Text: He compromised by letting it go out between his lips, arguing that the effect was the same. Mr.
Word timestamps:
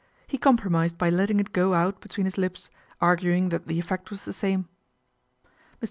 He 0.25 0.39
compromised 0.39 0.97
by 0.97 1.11
letting 1.11 1.39
it 1.39 1.53
go 1.53 1.75
out 1.75 2.01
between 2.01 2.25
his 2.25 2.35
lips, 2.35 2.71
arguing 2.99 3.49
that 3.49 3.67
the 3.67 3.77
effect 3.77 4.09
was 4.09 4.23
the 4.25 4.33
same. 4.33 4.63
Mr. 5.43 5.47